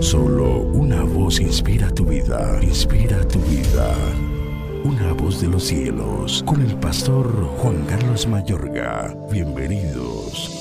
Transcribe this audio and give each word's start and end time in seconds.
Solo 0.00 0.60
una 0.60 1.02
voz 1.02 1.40
inspira 1.40 1.90
tu 1.90 2.04
vida, 2.04 2.58
inspira 2.62 3.26
tu 3.28 3.38
vida. 3.40 3.94
Una 4.84 5.12
voz 5.12 5.40
de 5.40 5.48
los 5.48 5.64
cielos, 5.64 6.42
con 6.46 6.60
el 6.60 6.74
pastor 6.76 7.26
Juan 7.58 7.84
Carlos 7.86 8.26
Mayorga. 8.26 9.16
Bienvenidos. 9.30 10.52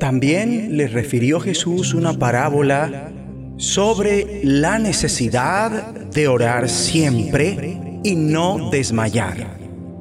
También 0.00 0.76
le 0.76 0.86
refirió 0.88 1.38
Jesús 1.40 1.94
una 1.94 2.14
parábola 2.14 3.12
sobre 3.56 4.40
la 4.42 4.78
necesidad 4.78 5.92
de 5.92 6.28
orar 6.28 6.68
siempre 6.68 8.00
y 8.04 8.14
no 8.14 8.70
desmayar. 8.70 9.58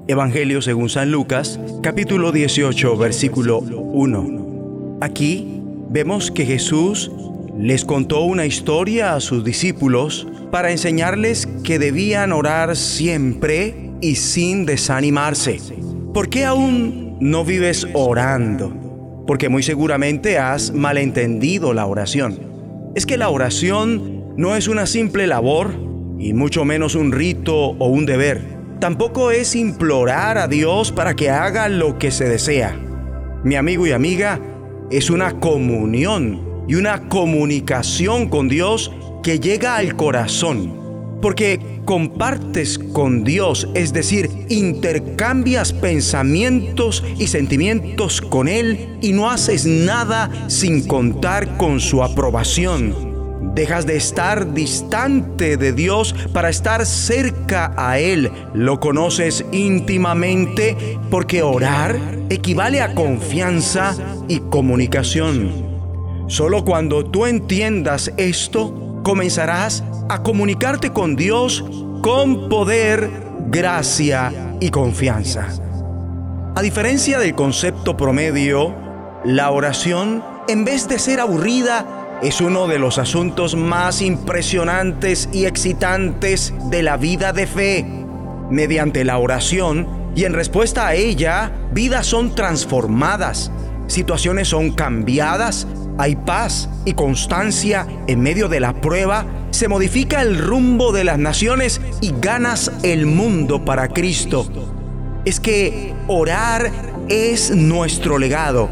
Evangelio 0.07 0.61
según 0.61 0.89
San 0.89 1.11
Lucas, 1.11 1.59
capítulo 1.83 2.31
18, 2.31 2.95
versículo 2.95 3.59
1. 3.59 4.97
Aquí 5.01 5.56
vemos 5.89 6.31
que 6.31 6.45
Jesús 6.45 7.11
les 7.57 7.85
contó 7.85 8.21
una 8.21 8.45
historia 8.45 9.15
a 9.15 9.19
sus 9.19 9.43
discípulos 9.43 10.27
para 10.51 10.71
enseñarles 10.71 11.47
que 11.63 11.79
debían 11.79 12.31
orar 12.31 12.75
siempre 12.75 13.91
y 14.01 14.15
sin 14.15 14.65
desanimarse. 14.65 15.59
¿Por 16.13 16.29
qué 16.29 16.45
aún 16.45 17.17
no 17.19 17.43
vives 17.43 17.87
orando? 17.93 18.73
Porque 19.25 19.49
muy 19.49 19.63
seguramente 19.63 20.37
has 20.37 20.71
malentendido 20.73 21.73
la 21.73 21.85
oración 21.85 22.47
es 22.97 23.05
que 23.05 23.17
la 23.17 23.29
oración 23.29 24.33
no 24.37 24.55
es 24.55 24.67
una 24.67 24.87
simple 24.87 25.27
labor 25.27 25.71
y 26.17 26.33
mucho 26.33 26.65
menos 26.65 26.95
un 26.95 27.11
rito 27.11 27.55
o 27.55 27.87
un 27.89 28.07
deber. 28.07 28.41
Tampoco 28.79 29.29
es 29.29 29.55
implorar 29.55 30.39
a 30.39 30.47
Dios 30.47 30.91
para 30.91 31.15
que 31.15 31.29
haga 31.29 31.69
lo 31.69 31.99
que 31.99 32.09
se 32.09 32.27
desea. 32.27 32.75
Mi 33.43 33.55
amigo 33.55 33.85
y 33.85 33.91
amiga, 33.91 34.39
es 34.91 35.09
una 35.09 35.39
comunión 35.39 36.41
y 36.67 36.75
una 36.75 37.07
comunicación 37.09 38.29
con 38.29 38.47
Dios 38.47 38.91
que 39.23 39.39
llega 39.39 39.75
al 39.75 39.95
corazón. 39.95 40.75
Porque 41.21 41.59
compartes 41.85 42.77
con 42.77 43.23
Dios, 43.23 43.67
es 43.73 43.91
decir, 43.91 44.29
intercambias 44.49 45.73
pensamientos 45.73 47.03
y 47.17 47.27
sentimientos 47.27 48.21
con 48.21 48.47
Él 48.47 48.97
y 49.01 49.13
no 49.13 49.29
haces 49.29 49.65
nada 49.65 50.29
sin 50.47 50.85
contar 50.85 51.57
con 51.57 51.79
su 51.79 52.03
aprobación. 52.03 53.06
Dejas 53.53 53.85
de 53.85 53.95
estar 53.95 54.53
distante 54.53 55.57
de 55.57 55.73
Dios 55.73 56.13
para 56.33 56.49
estar 56.49 56.85
cerca 56.85 57.73
a 57.75 57.99
Él. 57.99 58.31
Lo 58.53 58.79
conoces 58.79 59.45
íntimamente 59.51 60.99
porque 61.09 61.41
orar 61.41 61.97
equivale 62.29 62.81
a 62.81 62.93
confianza 62.93 63.95
y 64.27 64.39
comunicación. 64.39 65.67
Solo 66.27 66.65
cuando 66.65 67.05
tú 67.05 67.25
entiendas 67.25 68.11
esto, 68.17 69.01
comenzarás 69.03 69.83
a 70.09 70.21
comunicarte 70.21 70.91
con 70.91 71.15
Dios 71.15 71.63
con 72.01 72.49
poder, 72.49 73.09
gracia 73.47 74.31
y 74.59 74.69
confianza. 74.69 75.47
A 76.55 76.61
diferencia 76.61 77.19
del 77.19 77.35
concepto 77.35 77.97
promedio, 77.97 78.73
la 79.23 79.51
oración, 79.51 80.23
en 80.47 80.65
vez 80.65 80.87
de 80.87 80.99
ser 80.99 81.19
aburrida, 81.19 81.96
es 82.21 82.41
uno 82.41 82.67
de 82.67 82.79
los 82.79 82.97
asuntos 82.97 83.55
más 83.55 84.01
impresionantes 84.01 85.29
y 85.31 85.45
excitantes 85.45 86.53
de 86.69 86.81
la 86.81 86.97
vida 86.97 87.31
de 87.31 87.45
fe. 87.45 87.85
Mediante 88.49 89.03
la 89.03 89.17
oración 89.17 89.87
y 90.15 90.25
en 90.25 90.33
respuesta 90.33 90.87
a 90.87 90.95
ella, 90.95 91.51
vidas 91.73 92.07
son 92.07 92.33
transformadas, 92.33 93.51
situaciones 93.87 94.47
son 94.47 94.71
cambiadas, 94.71 95.67
hay 95.99 96.15
paz 96.15 96.69
y 96.85 96.93
constancia 96.93 97.87
en 98.07 98.21
medio 98.21 98.47
de 98.47 98.59
la 98.59 98.81
prueba 98.81 99.25
se 99.51 99.67
modifica 99.67 100.21
el 100.21 100.37
rumbo 100.37 100.91
de 100.91 101.03
las 101.03 101.17
naciones 101.17 101.81
y 102.01 102.13
ganas 102.19 102.71
el 102.83 103.05
mundo 103.05 103.63
para 103.65 103.87
Cristo. 103.87 104.45
Es 105.25 105.39
que 105.39 105.93
orar 106.07 106.71
es 107.09 107.51
nuestro 107.55 108.17
legado. 108.17 108.69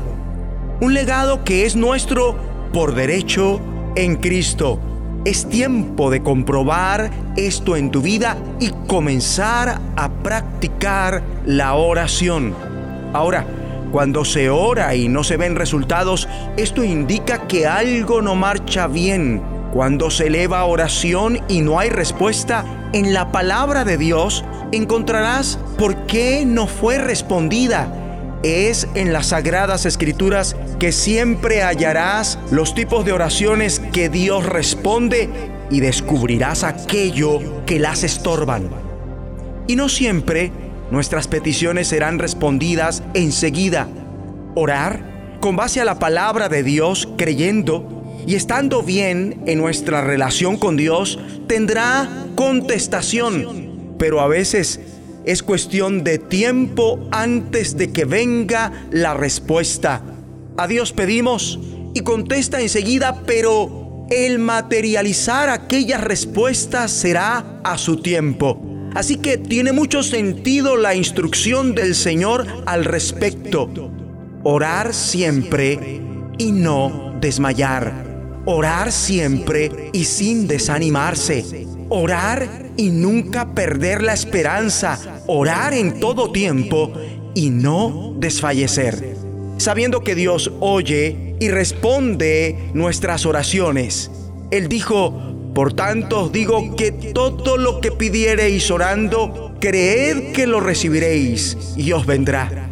Un 0.82 0.94
legado 0.94 1.44
que 1.44 1.66
es 1.66 1.76
nuestro 1.76 2.55
por 2.74 2.96
derecho 2.96 3.60
en 3.96 4.16
Cristo. 4.18 4.80
Es 5.26 5.48
tiempo 5.50 6.12
de 6.12 6.22
comprobar 6.22 7.10
esto 7.36 7.76
en 7.76 7.90
tu 7.90 8.02
vida 8.02 8.38
y 8.60 8.70
comenzar 8.88 9.80
a 9.96 10.10
practicar 10.10 11.24
la 11.46 11.74
oración. 11.74 12.54
Ahora, 13.14 13.46
cuando 13.92 14.26
se 14.26 14.50
ora 14.50 14.94
y 14.96 15.08
no 15.08 15.24
se 15.24 15.38
ven 15.38 15.56
resultados, 15.56 16.28
esto 16.58 16.84
indica 16.84 17.48
que 17.48 17.66
algo 17.66 18.22
no 18.22 18.36
marcha 18.36 18.88
bien 18.88 19.42
cuando 19.76 20.10
se 20.10 20.28
eleva 20.28 20.64
oración 20.64 21.40
y 21.50 21.60
no 21.60 21.80
hay 21.80 21.90
respuesta, 21.90 22.64
en 22.94 23.14
la 23.14 23.34
palabra 23.34 23.84
de 23.84 23.98
Dios 23.98 24.46
encontrarás 24.72 25.60
por 25.78 26.06
qué 26.06 26.46
no 26.46 26.66
fue 26.66 26.98
respondida. 26.98 28.05
Es 28.46 28.88
en 28.94 29.12
las 29.12 29.30
sagradas 29.30 29.88
escrituras 29.88 30.56
que 30.78 30.92
siempre 30.92 31.64
hallarás 31.64 32.38
los 32.52 32.76
tipos 32.76 33.04
de 33.04 33.12
oraciones 33.12 33.82
que 33.92 34.08
Dios 34.08 34.46
responde 34.46 35.32
y 35.72 35.80
descubrirás 35.80 36.64
aquello 36.64 37.66
que 37.66 37.80
las 37.80 38.04
estorban. 38.04 38.70
Y 39.66 39.76
no 39.76 39.90
siempre 39.90 40.52
nuestras 40.92 41.28
peticiones 41.28 41.88
serán 41.88 42.20
respondidas 42.20 43.02
enseguida. 43.16 43.88
Orar 44.54 45.38
con 45.42 45.56
base 45.56 45.82
a 45.82 45.86
la 45.86 45.98
palabra 45.98 46.48
de 46.48 46.62
Dios 46.62 47.10
creyendo 47.18 48.04
y 48.28 48.36
estando 48.36 48.84
bien 48.84 49.42
en 49.48 49.58
nuestra 49.58 50.02
relación 50.02 50.58
con 50.58 50.78
Dios, 50.78 51.18
tendrá 51.48 52.28
contestación, 52.36 53.96
pero 53.98 54.22
a 54.22 54.28
veces 54.28 54.80
es 55.26 55.44
cuestión 55.44 56.04
de 56.04 56.20
tiempo 56.20 57.08
antes 57.12 57.78
de 57.78 57.92
que 57.92 58.06
venga 58.06 58.88
la 58.92 59.14
respuesta. 59.14 60.04
A 60.58 60.68
Dios 60.68 60.94
pedimos 60.94 61.60
y 61.94 62.02
contesta 62.02 62.62
enseguida, 62.62 63.24
pero 63.26 64.08
el 64.10 64.40
materializar 64.40 65.50
aquellas 65.50 66.02
respuestas 66.02 66.92
será 66.92 67.60
a 67.64 67.78
su 67.78 67.98
tiempo. 67.98 68.62
Así 68.94 69.18
que 69.18 69.38
tiene 69.38 69.74
mucho 69.74 70.04
sentido 70.04 70.78
la 70.78 70.96
instrucción 70.96 71.76
del 71.76 71.96
Señor 71.96 72.46
al 72.66 72.86
respecto. 72.86 73.70
Orar 74.44 74.94
siempre 74.94 76.02
y 76.38 76.52
no 76.52 77.16
desmayar. 77.20 78.15
Orar 78.46 78.92
siempre 78.92 79.90
y 79.92 80.06
sin 80.06 80.48
desanimarse. 80.48 81.66
Orar 81.90 82.72
y 82.78 82.90
nunca 82.90 83.54
perder 83.54 84.04
la 84.04 84.14
esperanza. 84.14 85.00
Orar 85.28 85.74
en 85.74 86.00
todo 86.00 86.32
tiempo 86.32 86.94
y 87.34 87.50
no 87.50 88.14
desfallecer. 88.18 89.16
Sabiendo 89.58 90.02
que 90.02 90.16
Dios 90.16 90.52
oye 90.60 91.36
y 91.40 91.50
responde 91.50 92.70
nuestras 92.74 93.26
oraciones. 93.26 94.12
Él 94.52 94.68
dijo, 94.68 95.52
por 95.56 95.74
tanto 95.74 96.26
os 96.26 96.32
digo 96.32 96.76
que 96.76 96.92
todo 96.92 97.58
lo 97.58 97.82
que 97.82 97.92
pidiereis 97.92 98.70
orando, 98.70 99.56
creed 99.60 100.34
que 100.34 100.46
lo 100.46 100.60
recibiréis 100.60 101.58
y 101.78 101.94
os 101.94 102.06
vendrá. 102.06 102.70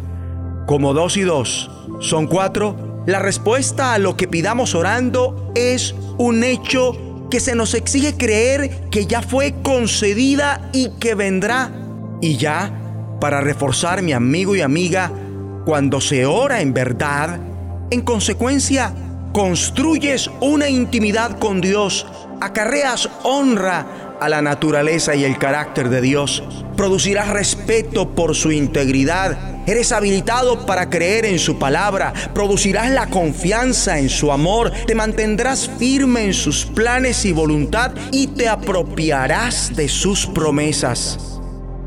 Como 0.66 0.94
dos 0.94 1.16
y 1.16 1.22
dos 1.22 1.70
son 2.00 2.26
cuatro, 2.26 2.93
la 3.06 3.18
respuesta 3.18 3.92
a 3.92 3.98
lo 3.98 4.16
que 4.16 4.28
pidamos 4.28 4.74
orando 4.74 5.52
es 5.54 5.94
un 6.16 6.42
hecho 6.42 7.26
que 7.30 7.38
se 7.38 7.54
nos 7.54 7.74
exige 7.74 8.16
creer 8.16 8.88
que 8.90 9.06
ya 9.06 9.20
fue 9.20 9.54
concedida 9.62 10.70
y 10.72 10.90
que 10.98 11.14
vendrá. 11.14 11.70
Y 12.22 12.36
ya, 12.36 12.72
para 13.20 13.40
reforzar 13.40 14.00
mi 14.02 14.12
amigo 14.12 14.56
y 14.56 14.62
amiga, 14.62 15.12
cuando 15.66 16.00
se 16.00 16.24
ora 16.24 16.60
en 16.60 16.72
verdad, 16.72 17.40
en 17.90 18.00
consecuencia, 18.00 18.94
construyes 19.32 20.30
una 20.40 20.68
intimidad 20.68 21.38
con 21.38 21.60
Dios, 21.60 22.06
acarreas 22.40 23.10
honra 23.22 23.86
a 24.20 24.28
la 24.28 24.42
naturaleza 24.42 25.14
y 25.14 25.24
el 25.24 25.38
carácter 25.38 25.88
de 25.88 26.00
Dios, 26.00 26.42
producirás 26.76 27.28
respeto 27.28 28.10
por 28.14 28.34
su 28.34 28.52
integridad 28.52 29.54
Eres 29.66 29.92
habilitado 29.92 30.66
para 30.66 30.90
creer 30.90 31.24
en 31.24 31.38
su 31.38 31.58
palabra, 31.58 32.12
producirás 32.34 32.90
la 32.90 33.06
confianza 33.06 33.98
en 33.98 34.10
su 34.10 34.30
amor, 34.30 34.70
te 34.86 34.94
mantendrás 34.94 35.70
firme 35.78 36.24
en 36.24 36.34
sus 36.34 36.66
planes 36.66 37.24
y 37.24 37.32
voluntad 37.32 37.92
y 38.12 38.26
te 38.26 38.46
apropiarás 38.46 39.74
de 39.74 39.88
sus 39.88 40.26
promesas. 40.26 41.40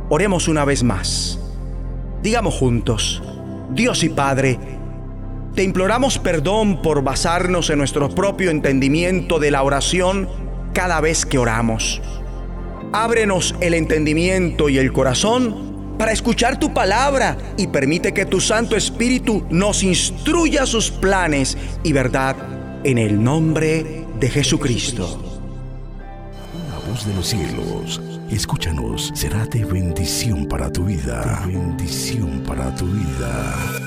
Oremos 0.09 0.47
una 0.47 0.65
vez 0.65 0.83
más. 0.83 1.39
Digamos 2.23 2.55
juntos, 2.55 3.21
Dios 3.69 4.03
y 4.03 4.09
Padre, 4.09 4.57
te 5.53 5.61
imploramos 5.61 6.17
perdón 6.17 6.81
por 6.81 7.03
basarnos 7.03 7.69
en 7.69 7.77
nuestro 7.77 8.09
propio 8.09 8.49
entendimiento 8.49 9.37
de 9.37 9.51
la 9.51 9.61
oración 9.61 10.46
cada 10.77 11.01
vez 11.01 11.25
que 11.25 11.39
oramos. 11.39 11.99
Ábrenos 12.93 13.55
el 13.61 13.73
entendimiento 13.73 14.69
y 14.69 14.77
el 14.77 14.93
corazón 14.93 15.95
para 15.97 16.11
escuchar 16.11 16.59
tu 16.59 16.71
palabra 16.71 17.35
y 17.57 17.65
permite 17.65 18.13
que 18.13 18.27
tu 18.27 18.39
Santo 18.39 18.75
Espíritu 18.75 19.43
nos 19.49 19.81
instruya 19.81 20.67
sus 20.67 20.91
planes 20.91 21.57
y 21.81 21.93
verdad. 21.93 22.35
en 22.83 22.99
el 22.99 23.21
nombre 23.21 24.05
de 24.19 24.29
Jesucristo. 24.29 25.19
Una 26.53 26.77
voz 26.87 27.07
de 27.07 27.13
los 27.15 27.27
cielos, 27.27 27.99
escúchanos, 28.29 29.11
será 29.15 29.47
de 29.47 29.65
bendición 29.65 30.45
para 30.45 30.71
tu 30.71 30.85
vida. 30.85 31.41
De 31.43 31.53
bendición 31.53 32.43
para 32.45 32.73
tu 32.75 32.85
vida. 32.85 33.86